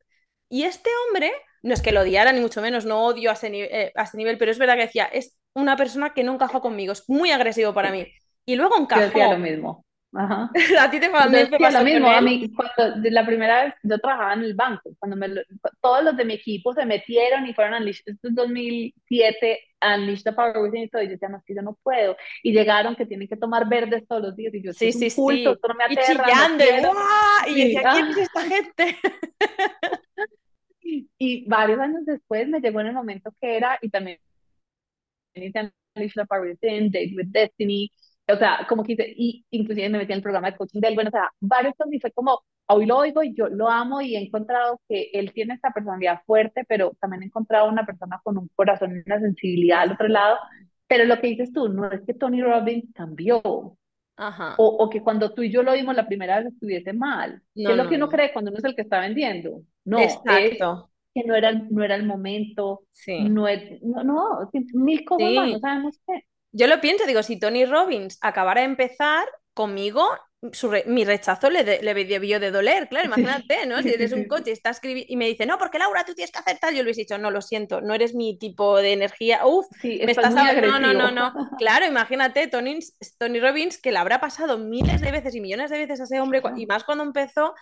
[0.50, 1.32] y este hombre,
[1.64, 4.18] no es que lo odiara ni mucho menos, no odio a ese, eh, a ese
[4.18, 7.32] nivel, pero es verdad que decía, es una persona que no encajó conmigo, es muy
[7.32, 8.08] agresivo para mí.
[8.46, 9.40] Y luego Yo decía lo encajó.
[9.40, 9.86] mismo.
[10.16, 10.50] Ajá.
[10.80, 13.66] A ti te, Yo también te lo pasó con mismo, a mí, cuando la primera
[13.66, 15.42] vez yo trabajaba en el banco, cuando me lo-
[15.82, 19.96] todos los de mi equipo se metieron y fueron a Unleash, esto es 2007, a
[19.96, 22.16] Unleash the Power Within y todo, y yo decía, no, es que yo no puedo,
[22.44, 25.52] y llegaron que tienen que tomar verdes todos los días, y yo, Sí, sí, culto,
[25.52, 25.56] sí.
[25.56, 27.50] esto no me Y aterra, no chillando, y quiero, ¡guau!
[27.50, 28.98] Y decía, ¿quién es esta gente?
[31.18, 34.20] Y varios años después me llegó en el momento que era, y también
[35.34, 37.92] hice Unleash the Power Within, Date with Destiny,
[38.28, 40.88] o sea, como que hice, y inclusive me metí en el programa de coaching de
[40.90, 44.02] él, bueno, o sea, varios y fue como, hoy lo oigo y yo lo amo
[44.02, 48.20] y he encontrado que él tiene esta personalidad fuerte, pero también he encontrado una persona
[48.24, 50.38] con un corazón y una sensibilidad al otro lado,
[50.88, 53.78] pero lo que dices tú, no es que Tony Robbins cambió, o,
[54.18, 54.58] Ajá.
[54.86, 57.78] o que cuando tú y yo lo vimos la primera vez estuviese mal, No, es
[57.78, 58.10] lo no, que uno no.
[58.10, 60.92] cree cuando uno es el que está vendiendo, no, es Exacto.
[61.14, 63.30] que no era, no era el momento, Sí.
[63.30, 65.60] no, es, no, no, mil cosas más, no Sí.
[65.60, 66.26] sabemos qué.
[66.58, 70.08] Yo lo pienso, digo, si Tony Robbins acabara de empezar conmigo,
[70.54, 73.82] su re- mi rechazo le, de- le debió de doler, claro, imagínate, ¿no?
[73.82, 76.40] Si eres un coche, está escribiendo y me dice, no, porque Laura, tú tienes que
[76.40, 79.46] hacer tal, yo le hubiese dicho, no, lo siento, no eres mi tipo de energía,
[79.46, 81.12] uf, sí, me estás hab- No, no, no, agresivo.
[81.12, 82.80] no, claro, imagínate, Tony,
[83.18, 86.20] Tony Robbins, que le habrá pasado miles de veces y millones de veces a ese
[86.22, 87.54] hombre, y más cuando empezó,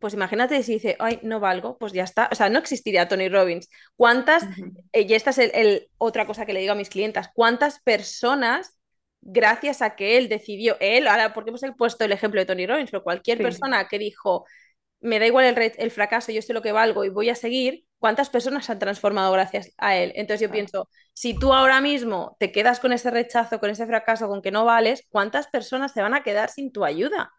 [0.00, 2.28] pues imagínate si dice, ay, no valgo, pues ya está.
[2.32, 3.68] O sea, no existiría Tony Robbins.
[3.96, 4.44] ¿Cuántas,
[4.92, 7.80] eh, y esta es el, el- otra cosa que le digo a mis clientas, cuántas
[7.82, 8.78] personas,
[9.22, 12.90] gracias a que él decidió, él, ahora porque hemos puesto el ejemplo de Tony Robbins,
[12.90, 14.46] pero cualquier Sí, persona que dijo,
[15.00, 17.84] me da igual el, el, fracaso, yo sé lo que valgo y voy a seguir,
[17.98, 20.12] ¿cuántas personas se han transformado gracias a él?
[20.14, 24.28] Entonces yo pienso, si tú ahora mismo te quedas con ese rechazo, con ese fracaso,
[24.28, 27.32] con que no vales, ¿cuántas personas se van a quedar sin tu ayuda?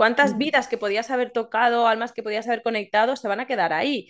[0.00, 3.74] ¿Cuántas vidas que podías haber tocado, almas que podías haber conectado, se van a quedar
[3.74, 4.08] ahí?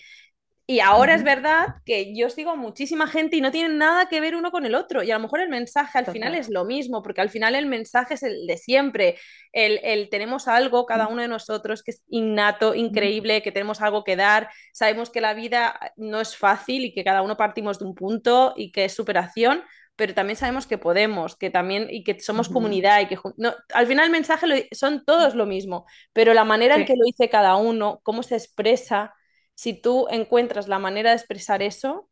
[0.64, 4.20] Y ahora es verdad que yo sigo a muchísima gente y no tienen nada que
[4.20, 5.02] ver uno con el otro.
[5.02, 7.66] Y a lo mejor el mensaje al final es lo mismo, porque al final el
[7.66, 9.18] mensaje es el de siempre.
[9.50, 14.04] El, el tenemos algo, cada uno de nosotros, que es innato, increíble, que tenemos algo
[14.04, 14.48] que dar.
[14.72, 18.54] Sabemos que la vida no es fácil y que cada uno partimos de un punto
[18.56, 19.64] y que es superación,
[20.00, 22.54] pero también sabemos que podemos, que también y que somos uh -huh.
[22.54, 25.84] comunidad y que no, al final el mensaje lo, son todos lo mismo,
[26.14, 26.80] pero la manera sí.
[26.80, 29.14] en que lo dice cada uno, cómo se expresa
[29.54, 32.08] si tú encuentras la manera de expresar eso,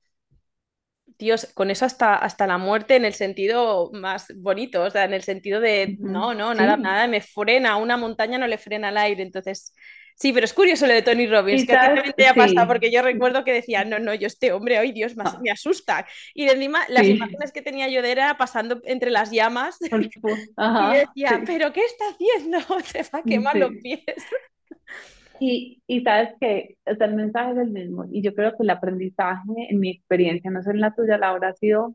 [1.19, 5.15] Dios, con eso hasta, hasta la muerte en el sentido más bonito, o sea, en
[5.15, 6.83] el sentido de, no, no, nada, sí.
[6.83, 9.75] nada me frena, una montaña no le frena al aire, entonces...
[10.19, 12.63] Sí, pero es curioso lo de Tony Robbins, que a ti también te ha pasado,
[12.63, 12.67] sí.
[12.67, 16.07] porque yo recuerdo que decía, no, no, yo este hombre, ay Dios, me, me asusta.
[16.35, 17.13] Y de encima, las sí.
[17.13, 19.79] imágenes que tenía yo de era pasando entre las llamas,
[20.57, 21.43] Ajá, y decía, sí.
[21.47, 22.59] pero ¿qué está haciendo?
[22.85, 24.03] Se va a quemar los pies.
[25.41, 28.05] Y, y sabes que o sea, el mensaje es el mismo.
[28.11, 31.51] Y yo creo que el aprendizaje, en mi experiencia, no sé en la tuya, Laura,
[31.51, 31.95] ha sido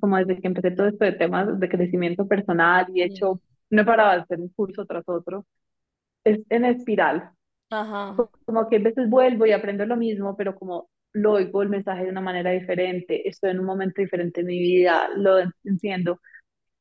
[0.00, 3.82] como desde que empecé todo esto de temas de crecimiento personal y he hecho, no
[3.82, 5.46] he parado de hacer un curso tras otro,
[6.30, 7.30] es en espiral.
[7.70, 8.16] Ajá.
[8.44, 12.04] Como que a veces vuelvo y aprendo lo mismo, pero como lo oigo el mensaje
[12.04, 16.20] de una manera diferente, estoy en un momento diferente en mi vida, lo entiendo.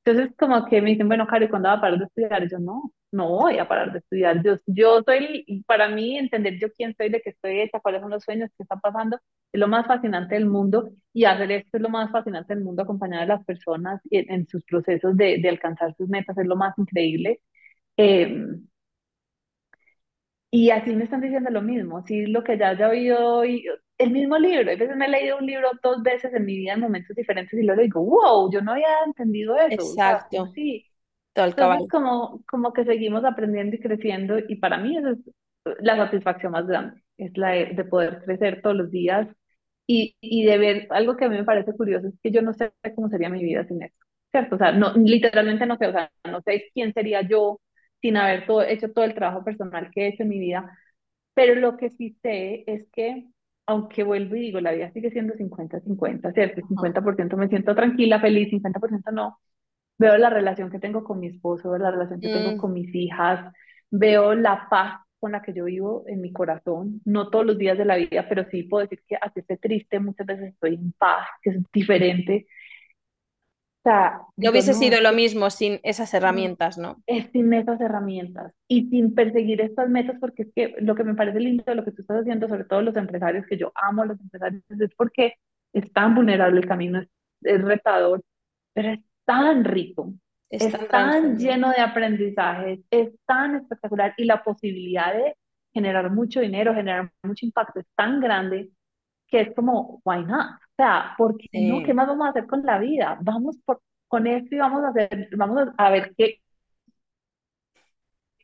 [0.04, 2.48] Entonces, como que me dicen, bueno, Cari, ¿cuándo va a parar de estudiar?
[2.50, 4.42] Yo, no, no voy a parar de estudiar.
[4.44, 8.12] Yo, yo soy, para mí, entender yo quién soy, de qué estoy hecha, cuáles son
[8.12, 9.20] los sueños, qué está pasando,
[9.52, 10.92] es lo más fascinante del mundo.
[11.14, 14.48] Y hacer esto es lo más fascinante del mundo, acompañar a las personas en, en
[14.48, 17.42] sus procesos de, de, alcanzar sus metas, es lo más increíble.
[17.98, 18.46] Eh,
[20.50, 24.38] y así me están diciendo lo mismo, así lo que ya haya oído, el mismo
[24.38, 27.16] libro, a veces me he leído un libro dos veces en mi vida en momentos
[27.16, 29.74] diferentes y luego digo, wow, yo no había entendido eso.
[29.74, 30.44] Exacto.
[30.44, 30.86] O sea, sí.
[31.36, 35.20] Entonces, como, como que seguimos aprendiendo y creciendo y para mí eso es
[35.82, 39.28] la satisfacción más grande, es la de, de poder crecer todos los días
[39.86, 42.54] y, y, de ver, algo que a mí me parece curioso es que yo no
[42.54, 44.56] sé cómo sería mi vida sin esto, ¿cierto?
[44.56, 47.60] O sea, no, literalmente no sé, o sea, no sé quién sería yo
[48.02, 50.78] sin haber todo, hecho todo el trabajo personal que he hecho en mi vida,
[51.34, 53.28] pero lo que sí sé es que,
[53.68, 56.62] aunque vuelvo y digo, la vida sigue siendo 50-50, ¿cierto?
[56.62, 59.40] 50% me siento tranquila, feliz, 50% no.
[60.00, 62.34] Veo la relación que tengo con mi esposo, veo la relación que mm.
[62.34, 63.54] tengo con mis hijas,
[63.92, 67.78] veo la paz con la que yo vivo en mi corazón, no todos los días
[67.78, 70.92] de la vida, pero sí puedo decir que así esté triste, muchas veces estoy en
[70.94, 72.48] paz, que es diferente,
[73.88, 77.02] sea, no hubiese no, sido lo mismo sin esas herramientas, ¿no?
[77.06, 81.16] Es sin esas herramientas y sin perseguir estas metas, porque es que lo que me
[81.16, 84.02] parece lindo de lo que tú estás haciendo, sobre todo los empresarios, que yo amo
[84.02, 85.36] a los empresarios, es porque
[85.74, 87.08] es tan vulnerable el camino, es,
[87.44, 88.22] es retador,
[88.74, 90.14] pero es tan rico,
[90.50, 95.36] es, es tan, tan lleno de aprendizajes, es tan espectacular y la posibilidad de
[95.74, 98.72] generar mucho dinero, generar mucho impacto es tan grande
[99.28, 100.52] que es como, why not?
[100.56, 101.68] O sea, ¿por qué sí.
[101.68, 101.84] no?
[101.84, 103.18] ¿Qué más vamos a hacer con la vida?
[103.22, 106.42] Vamos por, con esto y vamos a hacer, vamos a ver qué,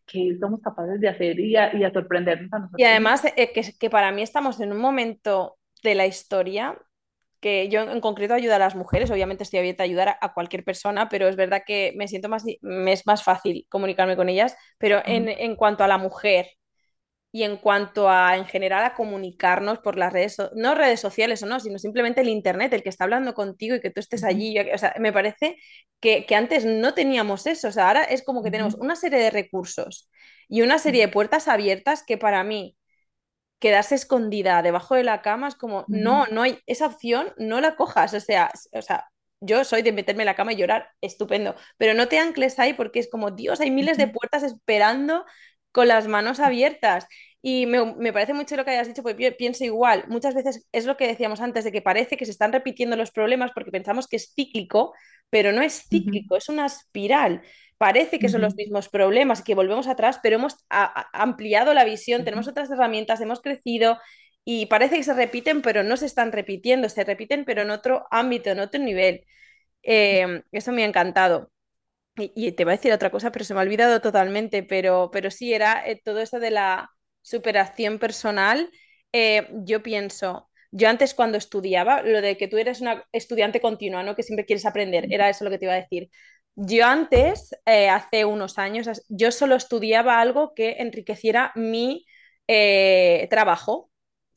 [0.06, 2.80] qué somos capaces de hacer y a, y a sorprendernos a nosotros.
[2.80, 6.78] Y además, eh, que, que para mí estamos en un momento de la historia
[7.39, 10.34] que yo en concreto ayudo a las mujeres, obviamente estoy abierta a ayudar a, a,
[10.34, 14.30] cualquier persona, pero es verdad que me siento más, me es más fácil comunicarme con
[14.30, 16.48] ellas, pero en, en cuanto a la mujer,
[17.36, 21.48] y en cuanto a, en general, a comunicarnos por las redes, no redes sociales o
[21.48, 24.56] no, sino simplemente el Internet, el que está hablando contigo y que tú estés allí.
[24.60, 25.58] O sea, me parece
[26.00, 27.69] que, que antes no teníamos eso.
[27.69, 30.12] O sea, ahora es como que tenemos una serie de recursos
[30.48, 32.78] y una serie de puertas abiertas que para mí
[33.60, 37.76] quedarse escondida debajo de la cama es como, no, no hay esa opción, no la
[37.76, 38.13] cojas.
[38.13, 39.08] O sea, o sea,
[39.39, 42.74] yo soy de meterme en la cama y llorar, estupendo, pero no te ancles ahí
[42.74, 45.26] porque es como, Dios, hay miles de puertas esperando
[45.74, 47.08] con las manos abiertas.
[47.42, 50.06] Y me, me, parece mucho lo que hayas dicho, porque pienso igual.
[50.08, 53.12] Muchas veces es lo que decíamos antes, de que parece que se están repitiendo los
[53.12, 54.94] problemas porque pensamos que es cíclico,
[55.30, 56.42] pero no es cíclico, uh -huh.
[56.42, 57.42] es una espiral.
[57.78, 58.32] Parece que uh -huh.
[58.32, 62.20] son los mismos problemas y que volvemos atrás, pero hemos a, a, ampliado la visión,
[62.20, 62.26] uh -huh.
[62.26, 63.98] tenemos otras herramientas, hemos crecido
[64.46, 68.08] y parece que se repiten, pero no se están repitiendo, se repiten, pero en otro
[68.12, 69.26] ámbito, en otro nivel.
[69.84, 71.53] Eh, eso me ha encantado.
[72.15, 75.10] Y, y, te voy a decir otra cosa, pero se me ha olvidado totalmente, pero,
[75.12, 78.69] pero sí, era eh, todo eso de la superación personal.
[79.12, 84.04] Eh, yo pienso, yo antes cuando estudiaba, lo de que tú eres una estudiante continua,
[84.04, 84.15] ¿no?
[84.15, 86.10] Que siempre quieres aprender, era eso lo que te iba a decir.
[86.56, 92.06] Yo antes, eh, hace unos años, yo solo estudiaba algo que enriqueciera mi
[93.30, 93.89] trabajo,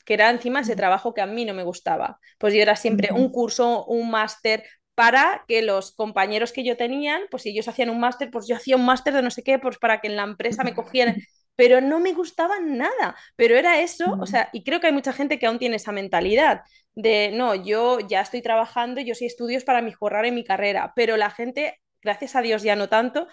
[0.07, 2.19] que era encima ese trabajo que a mí no me gustaba.
[2.39, 4.65] Pues yo era siempre un curso, un máster,
[4.97, 8.57] para que los compañeros que yo tenían, pues si ellos hacían un máster, pues yo
[8.57, 11.17] hacía un máster de no sé qué, pues para que en la empresa me cogieran,
[11.55, 15.13] pero no me gustaba nada, pero era eso, o sea, y creo que hay mucha
[15.13, 16.63] gente que aún tiene esa mentalidad
[16.95, 21.19] de, no, yo ya estoy trabajando, yo sí estudios para mejorar en mi carrera, pero
[21.19, 23.29] la gente, gracias a Dios ya no tanto,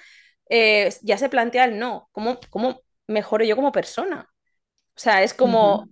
[0.50, 4.30] eh, ya se plantea el no, ¿cómo, ¿cómo mejoro yo como persona?
[4.96, 5.88] O sea, es como,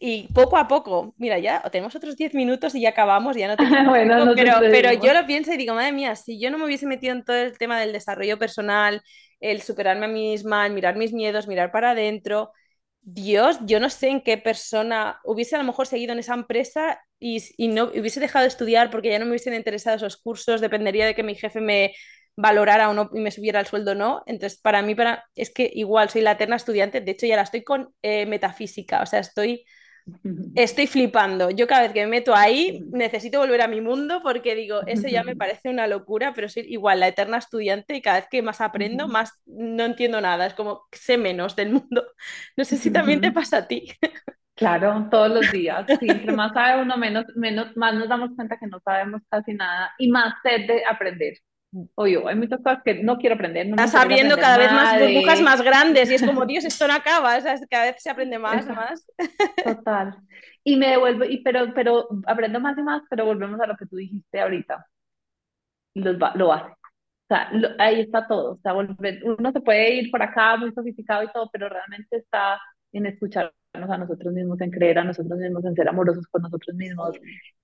[0.00, 3.56] y poco a poco, mira, ya tenemos otros 10 minutos y ya acabamos, ya no
[3.56, 6.64] te bueno, pero, pero yo lo pienso y digo, madre mía, si yo no me
[6.64, 9.02] hubiese metido en todo el tema del desarrollo personal,
[9.40, 12.50] el superarme a mí misma, el mirar mis miedos, mirar para adentro,
[13.02, 17.00] Dios, yo no sé en qué persona hubiese a lo mejor seguido en esa empresa
[17.18, 20.60] y, y no hubiese dejado de estudiar porque ya no me hubiesen interesado esos cursos,
[20.60, 21.92] dependería de que mi jefe me
[22.36, 24.22] valorara o no y me subiera el sueldo o no.
[24.26, 27.42] Entonces, para mí para, es que igual soy la eterna estudiante, de hecho ya la
[27.42, 29.64] estoy con eh, metafísica, o sea, estoy,
[30.54, 31.50] estoy flipando.
[31.50, 35.08] Yo cada vez que me meto ahí necesito volver a mi mundo porque digo, eso
[35.08, 38.42] ya me parece una locura, pero soy igual la eterna estudiante y cada vez que
[38.42, 42.04] más aprendo, más no entiendo nada, es como sé menos del mundo.
[42.56, 43.92] No sé si también te pasa a ti.
[44.54, 45.86] Claro, todos los días.
[45.98, 49.54] Sí, entre más sabe uno, menos, menos, más nos damos cuenta que no sabemos casi
[49.54, 51.34] nada y más sed de aprender.
[51.94, 53.66] Oye, hay muchas cosas que no quiero aprender.
[53.66, 56.94] No Estás abriendo cada vez más burbujas más grandes y es como, Dios, esto no
[56.94, 59.06] acaba, o sea, cada vez se aprende más, más.
[59.64, 60.16] Total.
[60.64, 63.86] Y me devuelvo, y, pero, pero aprendo más y más, pero volvemos a lo que
[63.86, 64.84] tú dijiste ahorita.
[65.94, 66.72] Los, lo hace.
[66.72, 66.76] O
[67.28, 68.54] sea, ahí está todo.
[68.54, 72.60] O sea, uno se puede ir por acá muy sofisticado y todo, pero realmente está
[72.92, 76.74] en escucharnos a nosotros mismos, en creer a nosotros mismos, en ser amorosos con nosotros
[76.74, 77.16] mismos,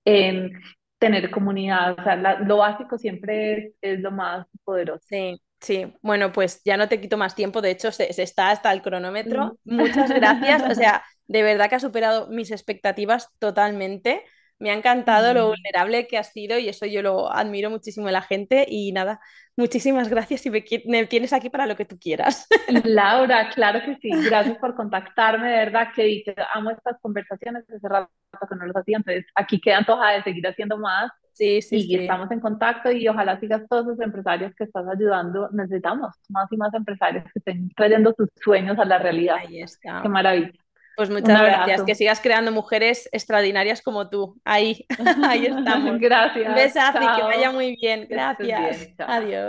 [0.05, 0.53] en
[0.99, 5.05] tener comunidad, o sea, lo básico siempre es, lo más poderoso.
[5.07, 5.93] Sí, sí.
[6.01, 9.57] Bueno, pues ya no te quito más tiempo, de hecho se, está hasta el cronómetro.
[9.63, 14.23] Muchas gracias, o sea, de verdad que ha superado mis expectativas totalmente.
[14.59, 18.11] Me ha encantado lo vulnerable que has sido y eso yo lo admiro muchísimo de
[18.11, 19.19] la gente y nada,
[19.55, 22.47] muchísimas gracias y me, tienes aquí para lo que tú quieras.
[22.83, 26.23] Laura, claro que sí, gracias por contactarme, de verdad que
[26.55, 28.09] amo estas conversaciones, hace rato
[28.49, 31.11] que no los hacía, entonces aquí quedan todas de seguir haciendo más.
[31.33, 35.47] Sí, sí, y estamos en contacto y ojalá sigas todos los empresarios que estás ayudando.
[35.51, 39.35] Necesitamos más y más empresarios que estén trayendo sus sueños a la realidad.
[39.37, 40.01] Ahí está.
[40.01, 40.51] Qué maravilla.
[40.97, 41.83] Pues muchas gracias.
[41.83, 44.41] Que sigas creando mujeres extraordinarias como tú.
[44.43, 44.83] Ahí,
[45.23, 45.99] ahí estamos.
[45.99, 46.49] gracias.
[46.49, 48.07] Un besazo y que vaya muy bien.
[48.09, 48.89] Gracias.
[48.97, 49.45] Adiós.